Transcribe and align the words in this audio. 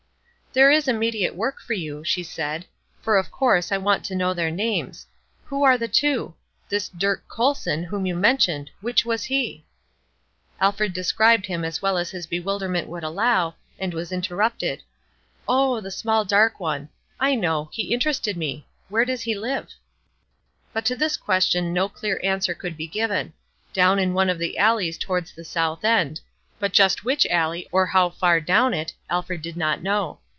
"There 0.53 0.69
is 0.69 0.89
immediate 0.89 1.33
work 1.33 1.61
for 1.61 1.71
you," 1.71 2.03
she 2.03 2.23
said, 2.23 2.65
"for 3.01 3.15
of 3.15 3.31
course 3.31 3.71
I 3.71 3.77
want 3.77 4.03
to 4.03 4.15
know 4.15 4.33
their 4.33 4.51
names. 4.51 5.07
Who 5.45 5.63
are 5.63 5.77
the 5.77 5.87
two? 5.87 6.33
This 6.67 6.89
Dirk 6.89 7.25
Colson, 7.29 7.83
whom 7.85 8.05
you 8.05 8.15
mentioned, 8.17 8.69
which 8.81 9.05
was 9.05 9.23
he?" 9.23 9.63
Alfred 10.59 10.91
described 10.91 11.45
him 11.45 11.63
as 11.63 11.81
well 11.81 11.97
as 11.97 12.11
his 12.11 12.27
bewilderment 12.27 12.89
would 12.89 13.01
allow, 13.05 13.55
and 13.79 13.93
was 13.93 14.11
interrupted 14.11 14.83
"Oh, 15.47 15.79
the 15.79 15.89
small 15.89 16.25
dark 16.25 16.59
one. 16.59 16.89
I 17.17 17.33
know, 17.33 17.69
he 17.71 17.93
interested 17.93 18.35
me. 18.35 18.67
Where 18.89 19.05
does 19.05 19.21
he 19.21 19.35
live?" 19.35 19.73
But 20.73 20.83
to 20.87 20.97
this 20.97 21.15
question 21.15 21.71
no 21.71 21.87
clear 21.87 22.19
answer 22.25 22.53
could 22.53 22.75
be 22.75 22.87
given. 22.87 23.31
Down 23.71 23.99
in 23.99 24.13
one 24.13 24.29
of 24.29 24.37
the 24.37 24.57
alleys 24.57 24.97
towards 24.97 25.31
the 25.31 25.45
South 25.45 25.85
End; 25.85 26.19
but 26.59 26.73
just 26.73 27.05
which 27.05 27.25
alley, 27.27 27.69
or 27.71 27.85
how 27.85 28.09
far 28.09 28.41
down 28.41 28.73
it, 28.73 28.91
Alfred 29.09 29.41
did 29.41 29.55
not 29.55 29.81
know. 29.81 30.17